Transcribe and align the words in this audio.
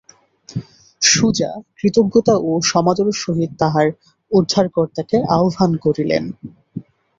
সুজা 1.01 1.49
কৃতজ্ঞতা 1.77 2.35
ও 2.41 2.61
সমাদরের 2.63 3.17
সহিত 3.23 3.51
তাঁহার 3.59 3.87
উদ্ধারকর্তাকে 4.31 5.17
আহ্বান 5.35 5.71
করিলেন। 5.85 6.23